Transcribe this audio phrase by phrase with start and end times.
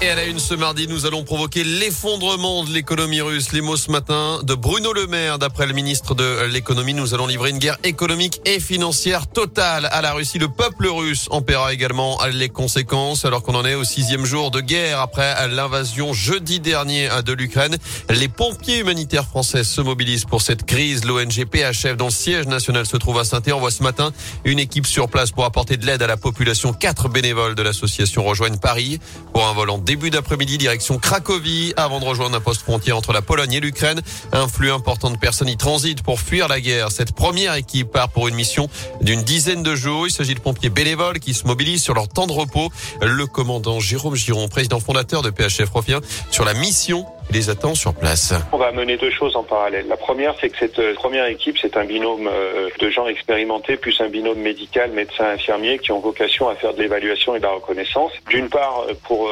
[0.00, 3.50] Et à la une ce mardi, nous allons provoquer l'effondrement de l'économie russe.
[3.50, 5.40] Les mots ce matin de Bruno Le Maire.
[5.40, 10.00] D'après le ministre de l'économie, nous allons livrer une guerre économique et financière totale à
[10.00, 10.38] la Russie.
[10.38, 14.52] Le peuple russe en paiera également les conséquences alors qu'on en est au sixième jour
[14.52, 17.76] de guerre après l'invasion jeudi dernier de l'Ukraine.
[18.08, 21.06] Les pompiers humanitaires français se mobilisent pour cette crise.
[21.06, 24.12] L'ONG PHF dont le siège national se trouve à saint envoie ce matin
[24.44, 26.72] une équipe sur place pour apporter de l'aide à la population.
[26.72, 29.00] Quatre bénévoles de l'association rejoignent Paris
[29.32, 33.22] pour un volant début d'après-midi direction Cracovie avant de rejoindre un poste frontière entre la
[33.22, 34.02] Pologne et l'Ukraine.
[34.32, 36.92] Un flux important de personnes y transitent pour fuir la guerre.
[36.92, 38.68] Cette première équipe part pour une mission
[39.00, 40.06] d'une dizaine de jours.
[40.06, 42.70] Il s'agit de pompiers bénévoles qui se mobilisent sur leur temps de repos.
[43.00, 46.00] Le commandant Jérôme Giron, président fondateur de PHF, revient
[46.30, 48.32] sur la mission les attend sur place.
[48.52, 49.86] On va mener deux choses en parallèle.
[49.88, 53.76] La première, c'est que cette euh, première équipe, c'est un binôme euh, de gens expérimentés
[53.76, 57.44] plus un binôme médical, médecin, infirmier, qui ont vocation à faire de l'évaluation et de
[57.44, 58.12] la reconnaissance.
[58.28, 59.28] D'une part, euh, pour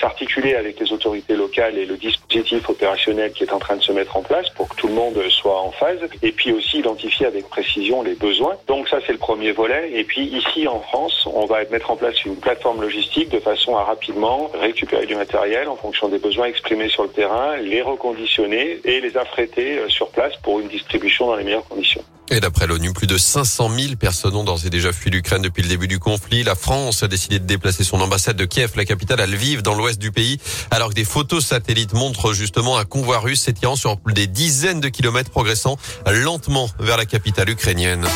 [0.00, 3.92] s'articuler avec les autorités locales et le dispositif opérationnel qui est en train de se
[3.92, 7.26] mettre en place pour que tout le monde soit en phase, et puis aussi identifier
[7.26, 8.56] avec précision les besoins.
[8.66, 9.90] Donc ça, c'est le premier volet.
[9.94, 13.76] Et puis ici, en France, on va mettre en place une plateforme logistique de façon
[13.76, 17.29] à rapidement récupérer du matériel en fonction des besoins exprimés sur le terrain
[17.62, 22.02] les reconditionner et les affréter euh, sur place pour une distribution dans les meilleures conditions.
[22.32, 25.62] Et d'après l'ONU, plus de 500 000 personnes ont d'ores et déjà fui l'Ukraine depuis
[25.62, 26.44] le début du conflit.
[26.44, 29.74] La France a décidé de déplacer son ambassade de Kiev, la capitale, à Lviv, dans
[29.74, 30.38] l'ouest du pays,
[30.70, 34.88] alors que des photos satellites montrent justement un convoi russe s'étirant sur des dizaines de
[34.88, 38.06] kilomètres progressant lentement vers la capitale ukrainienne.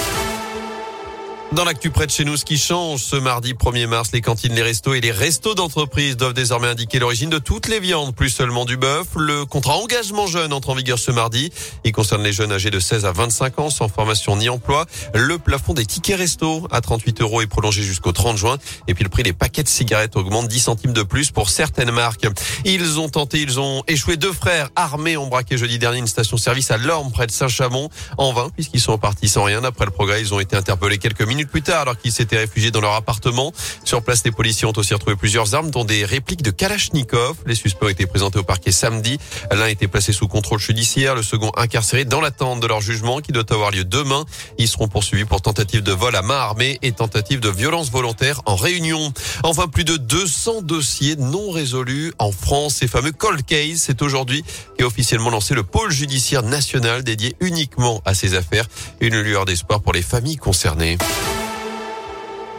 [1.54, 4.52] Dans l'actu près de chez nous, ce qui change ce mardi 1er mars, les cantines,
[4.54, 8.28] les restos et les restos d'entreprise doivent désormais indiquer l'origine de toutes les viandes, plus
[8.28, 9.06] seulement du bœuf.
[9.14, 11.52] Le contrat engagement jeune entre en vigueur ce mardi.
[11.84, 14.86] Il concerne les jeunes âgés de 16 à 25 ans sans formation ni emploi.
[15.14, 18.58] Le plafond des tickets resto à 38 euros est prolongé jusqu'au 30 juin.
[18.88, 21.92] Et puis le prix des paquets de cigarettes augmente 10 centimes de plus pour certaines
[21.92, 22.26] marques.
[22.64, 24.16] Ils ont tenté, ils ont échoué.
[24.16, 28.32] Deux frères armés ont braqué jeudi dernier une station-service à Lorme près de Saint-Chamond en
[28.32, 29.62] vain puisqu'ils sont partis sans rien.
[29.62, 32.70] Après le progrès, ils ont été interpellés quelques minutes plus tard alors qu'ils s'étaient réfugiés
[32.70, 33.52] dans leur appartement.
[33.84, 37.36] Sur place, les policiers ont aussi retrouvé plusieurs armes dont des répliques de Kalachnikov.
[37.46, 39.18] Les suspects ont été présentés au parquet samedi.
[39.50, 43.20] L'un a été placé sous contrôle judiciaire, le second incarcéré dans l'attente de leur jugement
[43.20, 44.24] qui doit avoir lieu demain.
[44.58, 48.40] Ils seront poursuivis pour tentative de vol à main armée et tentative de violence volontaire
[48.46, 49.12] en réunion.
[49.42, 52.76] Enfin, plus de 200 dossiers non résolus en France.
[52.76, 54.44] Ces fameux cold case, c'est aujourd'hui
[54.76, 58.66] qu'est officiellement lancé le pôle judiciaire national dédié uniquement à ces affaires.
[59.00, 60.98] Une lueur d'espoir pour les familles concernées.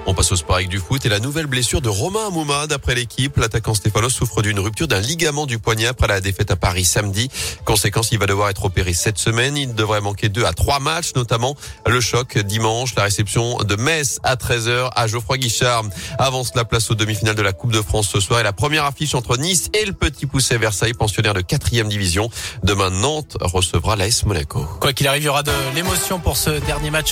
[0.07, 2.67] On passe au sport du foot et la nouvelle blessure de Romain Amouma.
[2.67, 6.55] D'après l'équipe, l'attaquant Stéphano souffre d'une rupture d'un ligament du poignet après la défaite à
[6.55, 7.29] Paris samedi.
[7.66, 9.57] Conséquence, il va devoir être opéré cette semaine.
[9.57, 11.55] Il devrait manquer deux à trois matchs, notamment
[11.88, 15.85] le choc dimanche, la réception de Metz à 13h à Geoffroy Guichard.
[16.19, 18.85] Avance la place aux demi-finales de la Coupe de France ce soir et la première
[18.85, 22.29] affiche entre Nice et le Petit Pousset Versailles, pensionnaire de quatrième division.
[22.63, 24.66] Demain, Nantes recevra l'AS Monaco.
[24.79, 27.03] Quoi qu'il arrive, il y aura de l'émotion pour ce dernier match.